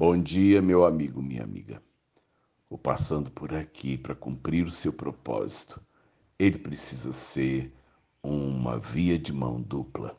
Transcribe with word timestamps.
Bom 0.00 0.16
dia, 0.16 0.62
meu 0.62 0.86
amigo, 0.86 1.20
minha 1.20 1.44
amiga. 1.44 1.82
O 2.70 2.78
passando 2.78 3.30
por 3.30 3.52
aqui 3.52 3.98
para 3.98 4.14
cumprir 4.14 4.66
o 4.66 4.70
seu 4.70 4.94
propósito, 4.94 5.78
ele 6.38 6.56
precisa 6.56 7.12
ser 7.12 7.70
uma 8.22 8.78
via 8.78 9.18
de 9.18 9.30
mão 9.30 9.60
dupla. 9.60 10.18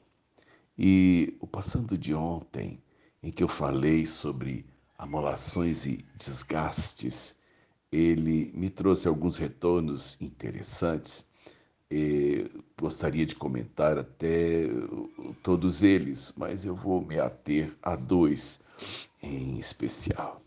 E 0.77 1.35
o 1.39 1.47
passando 1.47 1.97
de 1.97 2.13
ontem, 2.13 2.79
em 3.23 3.31
que 3.31 3.43
eu 3.43 3.47
falei 3.47 4.05
sobre 4.05 4.67
amolações 4.99 5.87
e 5.87 6.05
desgastes, 6.15 7.37
ele 7.91 8.51
me 8.53 8.69
trouxe 8.69 9.07
alguns 9.07 9.39
retornos 9.39 10.15
interessantes. 10.21 11.25
E 11.89 12.51
gostaria 12.79 13.25
de 13.25 13.35
comentar 13.35 13.97
até 13.97 14.67
todos 15.41 15.81
eles, 15.81 16.35
mas 16.37 16.67
eu 16.67 16.75
vou 16.75 17.03
me 17.03 17.19
ater 17.19 17.75
a 17.81 17.95
dois 17.95 18.59
em 19.21 19.57
especial. 19.57 20.41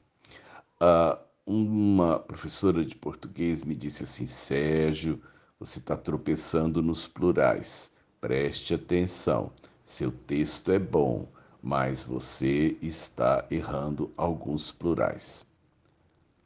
Uh, 0.80 1.19
uma 1.47 2.19
professora 2.19 2.84
de 2.84 2.97
português 2.97 3.62
me 3.62 3.75
disse 3.75 4.05
assim: 4.05 4.27
Sérgio, 4.27 5.23
você 5.59 5.79
está 5.79 5.97
tropeçando 5.97 6.83
nos 6.83 7.06
plurais. 7.06 7.91
Preste 8.20 8.75
atenção. 8.75 9.52
Seu 9.84 10.11
texto 10.11 10.73
é 10.73 10.78
bom, 10.78 11.28
mas 11.62 12.02
você 12.02 12.77
está 12.80 13.47
errando 13.51 14.11
alguns 14.16 14.73
plurais. 14.73 15.47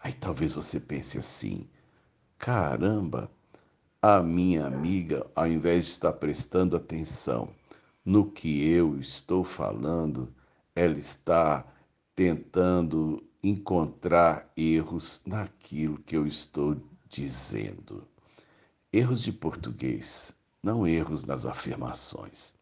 Aí 0.00 0.12
talvez 0.12 0.54
você 0.54 0.78
pense 0.80 1.18
assim: 1.18 1.68
caramba, 2.36 3.30
a 4.02 4.22
minha 4.22 4.66
amiga, 4.66 5.26
ao 5.34 5.46
invés 5.46 5.84
de 5.84 5.90
estar 5.90 6.12
prestando 6.12 6.76
atenção 6.76 7.48
no 8.04 8.30
que 8.30 8.68
eu 8.68 8.98
estou 8.98 9.44
falando, 9.44 10.32
ela 10.74 10.96
está 10.96 11.64
tentando 12.18 13.24
encontrar 13.44 14.50
erros 14.56 15.22
naquilo 15.24 15.98
que 15.98 16.16
eu 16.16 16.26
estou 16.26 16.76
dizendo. 17.08 18.08
Erros 18.92 19.22
de 19.22 19.30
português, 19.30 20.34
não 20.60 20.84
erros 20.84 21.24
nas 21.24 21.46
afirmações. 21.46 22.52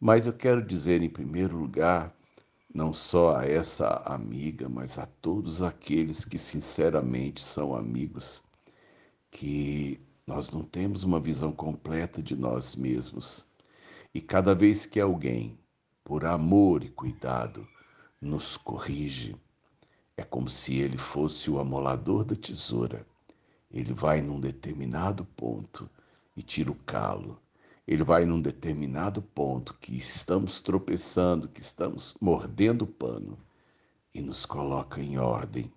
Mas 0.00 0.26
eu 0.26 0.32
quero 0.32 0.60
dizer, 0.66 1.00
em 1.00 1.08
primeiro 1.08 1.56
lugar, 1.56 2.12
não 2.74 2.92
só 2.92 3.36
a 3.36 3.46
essa 3.46 4.02
amiga, 4.04 4.68
mas 4.68 4.98
a 4.98 5.06
todos 5.06 5.62
aqueles 5.62 6.24
que 6.24 6.36
sinceramente 6.36 7.40
são 7.40 7.76
amigos, 7.76 8.42
que 9.30 10.00
nós 10.26 10.50
não 10.50 10.64
temos 10.64 11.04
uma 11.04 11.20
visão 11.20 11.52
completa 11.52 12.20
de 12.20 12.34
nós 12.34 12.74
mesmos. 12.74 13.46
E 14.12 14.20
cada 14.20 14.56
vez 14.56 14.86
que 14.86 14.98
alguém, 14.98 15.56
por 16.02 16.24
amor 16.24 16.82
e 16.82 16.88
cuidado, 16.88 17.64
nos 18.22 18.56
corrige, 18.56 19.36
é 20.16 20.22
como 20.22 20.48
se 20.48 20.78
ele 20.78 20.96
fosse 20.96 21.50
o 21.50 21.58
amolador 21.58 22.24
da 22.24 22.34
tesoura. 22.34 23.06
Ele 23.70 23.92
vai 23.92 24.22
num 24.22 24.40
determinado 24.40 25.24
ponto 25.24 25.90
e 26.34 26.42
tira 26.42 26.70
o 26.70 26.74
calo 26.74 27.42
ele 27.86 28.04
vai 28.04 28.24
num 28.24 28.40
determinado 28.40 29.20
ponto 29.20 29.74
que 29.74 29.96
estamos 29.96 30.60
tropeçando, 30.60 31.48
que 31.48 31.60
estamos 31.60 32.14
mordendo 32.20 32.82
o 32.82 32.86
pano 32.86 33.38
e 34.14 34.20
nos 34.20 34.46
coloca 34.46 35.00
em 35.00 35.18
ordem. 35.18 35.72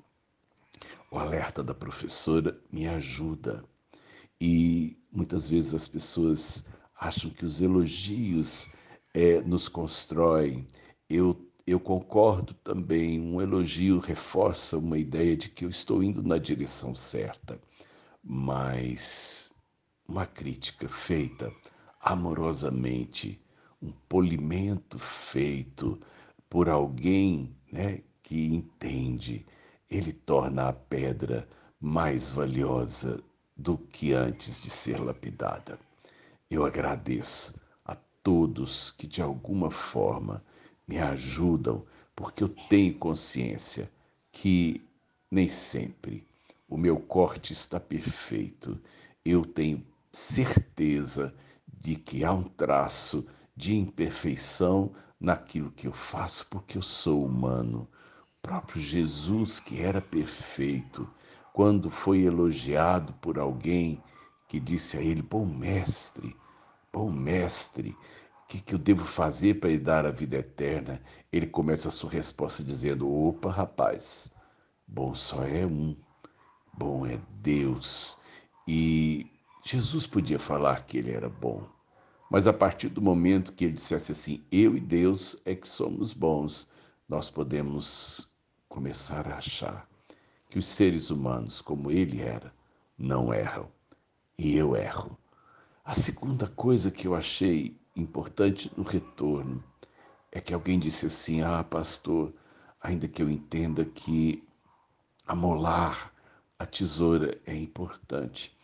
O 1.11 1.17
alerta 1.17 1.63
da 1.63 1.73
professora 1.73 2.59
me 2.71 2.87
ajuda. 2.87 3.63
E 4.39 4.97
muitas 5.11 5.49
vezes 5.49 5.73
as 5.73 5.87
pessoas 5.87 6.65
acham 6.99 7.31
que 7.31 7.45
os 7.45 7.61
elogios 7.61 8.69
é, 9.13 9.41
nos 9.41 9.67
constroem. 9.67 10.67
Eu, 11.09 11.44
eu 11.67 11.79
concordo 11.79 12.53
também, 12.53 13.19
um 13.19 13.41
elogio 13.41 13.99
reforça 13.99 14.77
uma 14.77 14.99
ideia 14.99 15.35
de 15.35 15.49
que 15.49 15.65
eu 15.65 15.69
estou 15.69 16.03
indo 16.03 16.21
na 16.21 16.37
direção 16.37 16.93
certa. 16.93 17.59
Mas 18.23 19.51
uma 20.07 20.27
crítica 20.27 20.87
feita 20.87 21.51
amorosamente, 21.99 23.41
um 23.81 23.91
polimento 24.07 24.99
feito 24.99 25.99
por 26.47 26.69
alguém 26.69 27.55
né, 27.71 28.01
que 28.21 28.45
entende, 28.45 29.45
ele 29.89 30.13
torna 30.13 30.67
a 30.67 30.73
pedra 30.73 31.47
mais 31.79 32.29
valiosa 32.29 33.23
do 33.57 33.77
que 33.77 34.13
antes 34.13 34.61
de 34.61 34.69
ser 34.69 34.99
lapidada. 34.99 35.79
Eu 36.49 36.63
agradeço 36.63 37.59
a 37.83 37.95
todos 38.21 38.91
que 38.91 39.07
de 39.07 39.21
alguma 39.21 39.71
forma 39.71 40.43
me 40.87 40.97
ajudam, 40.99 41.85
porque 42.15 42.43
eu 42.43 42.49
tenho 42.49 42.93
consciência 42.95 43.91
que 44.31 44.85
nem 45.31 45.49
sempre 45.49 46.25
o 46.67 46.77
meu 46.77 46.99
corte 46.99 47.53
está 47.53 47.79
perfeito. 47.79 48.79
Eu 49.23 49.45
tenho 49.45 49.85
certeza 50.11 51.33
de 51.67 51.95
que 51.95 52.23
há 52.23 52.31
um 52.31 52.43
traço 52.43 53.25
de 53.55 53.75
imperfeição 53.75 54.91
naquilo 55.19 55.71
que 55.71 55.87
eu 55.87 55.93
faço, 55.93 56.47
porque 56.47 56.77
eu 56.77 56.81
sou 56.81 57.25
humano. 57.25 57.87
O 58.37 58.41
próprio 58.41 58.81
Jesus, 58.81 59.59
que 59.59 59.81
era 59.81 60.01
perfeito, 60.01 61.09
quando 61.53 61.89
foi 61.89 62.23
elogiado 62.23 63.13
por 63.13 63.39
alguém 63.39 64.01
que 64.47 64.59
disse 64.59 64.97
a 64.97 65.01
ele: 65.01 65.21
Bom 65.21 65.45
mestre, 65.45 66.35
bom 66.91 67.11
mestre, 67.11 67.95
o 68.45 68.47
que, 68.47 68.61
que 68.61 68.75
eu 68.75 68.79
devo 68.79 69.03
fazer 69.03 69.55
para 69.55 69.71
lhe 69.71 69.79
dar 69.79 70.05
a 70.05 70.11
vida 70.11 70.37
eterna? 70.37 71.01
Ele 71.33 71.47
começa 71.47 71.87
a 71.87 71.91
sua 71.91 72.11
resposta 72.11 72.63
dizendo: 72.63 73.11
Opa, 73.11 73.49
rapaz, 73.49 74.31
bom 74.87 75.15
só 75.15 75.43
é 75.43 75.65
um, 75.65 75.97
bom 76.71 77.07
é 77.07 77.19
Deus. 77.41 78.19
E 78.67 79.25
Jesus 79.63 80.05
podia 80.05 80.37
falar 80.37 80.85
que 80.85 80.99
ele 80.99 81.11
era 81.11 81.27
bom, 81.27 81.67
mas 82.29 82.45
a 82.45 82.53
partir 82.53 82.87
do 82.89 83.01
momento 83.01 83.51
que 83.51 83.65
ele 83.65 83.73
dissesse 83.73 84.11
assim, 84.11 84.45
eu 84.51 84.77
e 84.77 84.79
Deus 84.79 85.37
é 85.43 85.55
que 85.55 85.67
somos 85.67 86.13
bons, 86.13 86.69
nós 87.09 87.31
podemos 87.31 88.31
começar 88.69 89.27
a 89.27 89.37
achar 89.37 89.89
que 90.51 90.59
os 90.59 90.67
seres 90.67 91.09
humanos, 91.09 91.61
como 91.61 91.89
ele 91.89 92.21
era, 92.21 92.53
não 92.95 93.33
erram. 93.33 93.71
E 94.37 94.55
eu 94.55 94.75
erro. 94.75 95.17
A 95.83 95.95
segunda 95.95 96.47
coisa 96.47 96.91
que 96.91 97.07
eu 97.07 97.15
achei 97.15 97.75
importante 97.95 98.71
no 98.75 98.83
retorno 98.83 99.63
é 100.31 100.41
que 100.41 100.53
alguém 100.53 100.77
disse 100.77 101.05
assim: 101.05 101.41
Ah, 101.41 101.63
pastor, 101.63 102.33
ainda 102.81 103.07
que 103.07 103.21
eu 103.21 103.29
entenda 103.29 103.85
que 103.85 104.43
amolar 105.25 106.13
a 106.59 106.65
tesoura 106.65 107.39
é 107.45 107.55
importante, 107.55 108.55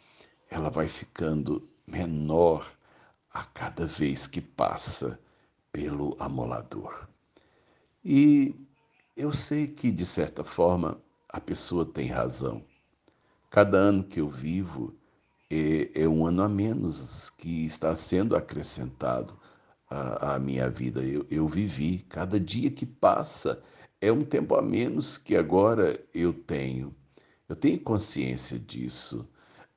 ela 0.50 0.70
vai 0.70 0.88
ficando 0.88 1.68
menor 1.88 2.70
a 3.34 3.44
cada 3.44 3.86
vez 3.86 4.28
que 4.28 4.42
passa 4.42 5.20
pelo 5.72 6.16
amolador. 6.20 7.08
E 8.04 8.56
eu 9.16 9.32
sei 9.34 9.68
que, 9.68 9.92
de 9.92 10.06
certa 10.06 10.44
forma, 10.44 11.02
a 11.30 11.40
pessoa 11.40 11.86
tem 11.86 12.08
razão. 12.10 12.64
Cada 13.50 13.78
ano 13.78 14.04
que 14.04 14.20
eu 14.20 14.30
vivo 14.30 14.96
é 15.94 16.08
um 16.08 16.26
ano 16.26 16.44
a 16.44 16.48
menos 16.48 17.30
que 17.32 17.66
está 17.66 17.94
sendo 17.94 18.38
acrescentado 18.38 19.38
à, 19.90 20.36
à 20.36 20.40
minha 20.40 20.70
vida. 20.70 21.04
Eu, 21.04 21.26
eu 21.30 21.48
vivi, 21.48 22.00
cada 22.08 22.40
dia 22.40 22.72
que 22.72 22.86
passa 22.86 23.62
é 24.00 24.12
um 24.12 24.24
tempo 24.24 24.56
a 24.56 24.62
menos 24.62 25.18
que 25.18 25.36
agora 25.36 26.00
eu 26.14 26.32
tenho. 26.32 26.96
Eu 27.50 27.56
tenho 27.56 27.78
consciência 27.82 28.58
disso. 28.58 29.28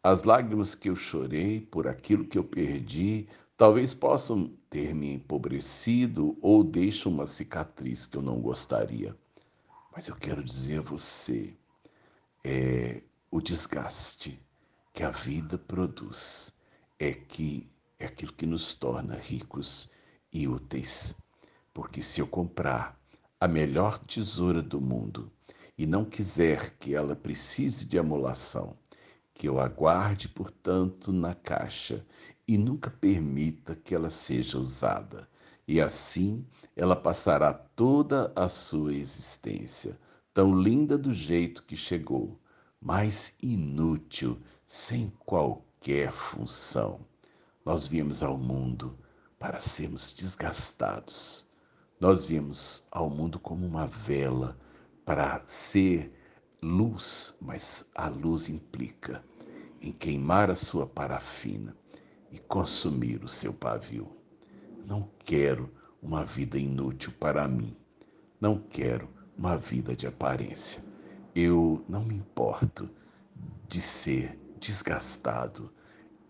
As 0.01 0.23
lágrimas 0.23 0.77
que 0.77 0.89
eu 0.89 0.95
chorei 0.95 1.61
por 1.61 1.89
aquilo 1.89 2.25
que 2.25 2.39
eu 2.39 2.45
perdi 2.45 3.27
talvez 3.57 3.93
possam 3.93 4.53
ter 4.71 4.95
me 4.95 5.15
empobrecido 5.15 6.39
ou 6.41 6.63
deixam 6.63 7.11
uma 7.11 7.27
cicatriz 7.27 8.07
que 8.07 8.17
eu 8.17 8.23
não 8.23 8.41
gostaria. 8.41 9.17
Mas 9.93 10.07
eu 10.07 10.15
quero 10.15 10.45
dizer 10.45 10.79
a 10.79 10.83
você, 10.83 11.57
é 12.45 13.03
o 13.29 13.41
desgaste 13.41 14.41
que 14.95 15.03
a 15.03 15.11
vida 15.11 15.59
produz 15.59 16.55
é 17.01 17.13
que 17.13 17.69
é 17.99 18.07
aquilo 18.07 18.33
que 18.33 18.47
nos 18.47 18.77
torna 18.77 19.17
ricos 19.17 19.91
e 20.33 20.47
úteis. 20.47 21.17
Porque 21.73 22.01
se 22.01 22.21
eu 22.21 22.29
comprar 22.29 22.97
a 23.41 23.49
melhor 23.49 23.99
tesoura 23.99 24.63
do 24.63 24.81
mundo 24.81 25.33
e 25.77 25.85
não 25.85 26.05
quiser 26.05 26.79
que 26.79 26.95
ela 26.95 27.17
precise 27.17 27.87
de 27.87 27.99
amolação, 27.99 28.79
que 29.35 29.49
eu 29.49 29.59
aguarde, 29.59 30.29
portanto, 30.29 31.13
na 31.13 31.35
caixa 31.35 32.07
e 32.47 32.57
nunca 32.57 32.89
permita 32.89 33.75
que 33.75 33.97
ela 33.97 34.11
seja 34.11 34.59
usada. 34.61 35.29
E 35.67 35.81
assim 35.81 36.47
ela 36.77 36.95
passará 36.95 37.53
toda 37.53 38.33
a 38.37 38.49
sua 38.49 38.95
existência, 38.95 39.99
tão 40.33 40.57
linda 40.57 40.97
do 40.97 41.13
jeito 41.13 41.65
que 41.65 41.77
chegou, 41.77 42.41
mas 42.81 43.35
inútil, 43.43 44.41
sem 44.67 45.11
qualquer 45.25 46.13
função. 46.13 47.01
Nós 47.65 47.87
viemos 47.87 48.23
ao 48.23 48.37
mundo 48.37 48.99
para 49.39 49.61
sermos 49.61 50.13
desgastados. 50.13 51.47
Nós 52.01 52.25
viemos 52.25 52.83
ao 52.91 53.09
mundo 53.09 53.39
como 53.39 53.67
uma 53.67 53.87
vela 53.87 54.59
para 55.05 55.43
ser 55.47 56.13
luz, 56.63 57.35
mas 57.41 57.87
a 57.95 58.09
luz 58.09 58.49
implica 58.49 59.25
em 59.81 59.93
queimar 59.93 60.51
a 60.51 60.55
sua 60.55 60.87
parafina 60.87 61.77
e 62.33 62.39
consumir 62.39 63.23
o 63.23 63.29
seu 63.29 63.53
pavio. 63.53 64.11
Não 64.87 65.11
quero 65.19 65.71
uma 66.03 66.25
vida 66.25 66.59
inútil 66.59 67.13
para 67.21 67.47
mim. 67.47 67.77
Não 68.41 68.59
quero 68.59 69.09
uma 69.37 69.57
vida 69.57 69.95
de 69.95 70.07
aparência. 70.07 70.83
Eu 71.35 71.85
não 71.89 72.05
me 72.05 72.15
importo 72.15 72.91
de 73.69 73.81
ser 73.81 74.39
desgastado. 74.65 75.71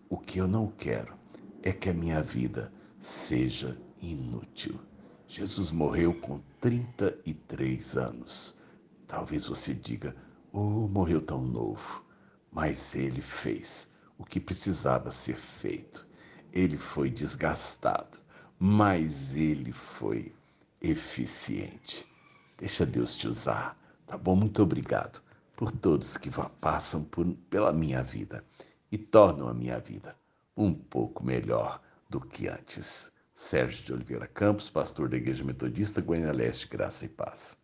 O 0.09 0.17
que 0.17 0.39
eu 0.39 0.47
não 0.47 0.67
quero 0.67 1.17
é 1.63 1.71
que 1.71 1.89
a 1.89 1.93
minha 1.93 2.21
vida 2.21 2.71
seja 2.99 3.79
inútil. 4.01 4.79
Jesus 5.27 5.71
morreu 5.71 6.13
com 6.19 6.41
33 6.59 7.97
anos. 7.97 8.57
Talvez 9.07 9.45
você 9.45 9.73
diga, 9.73 10.15
oh, 10.51 10.87
morreu 10.87 11.21
tão 11.21 11.41
novo. 11.41 12.03
Mas 12.51 12.93
ele 12.93 13.21
fez 13.21 13.89
o 14.17 14.25
que 14.25 14.39
precisava 14.39 15.11
ser 15.11 15.37
feito. 15.37 16.05
Ele 16.51 16.77
foi 16.77 17.09
desgastado, 17.09 18.19
mas 18.59 19.35
ele 19.35 19.71
foi 19.71 20.33
eficiente. 20.81 22.05
Deixa 22.57 22.85
Deus 22.85 23.15
te 23.15 23.27
usar, 23.27 23.77
tá 24.05 24.17
bom? 24.17 24.35
Muito 24.35 24.61
obrigado 24.61 25.24
por 25.55 25.71
todos 25.71 26.17
que 26.17 26.29
passam 26.59 27.03
por, 27.03 27.25
pela 27.49 27.71
minha 27.71 28.03
vida 28.03 28.43
e 28.91 28.97
tornam 28.97 29.47
a 29.47 29.53
minha 29.53 29.79
vida 29.79 30.15
um 30.55 30.73
pouco 30.73 31.25
melhor 31.25 31.81
do 32.09 32.21
que 32.21 32.47
antes. 32.47 33.11
Sérgio 33.33 33.83
de 33.83 33.93
Oliveira 33.93 34.27
Campos, 34.27 34.69
pastor 34.69 35.09
da 35.09 35.17
Igreja 35.17 35.43
Metodista 35.43 36.01
Goiânia 36.01 36.31
Leste, 36.31 36.67
Graça 36.69 37.05
e 37.05 37.09
Paz. 37.09 37.57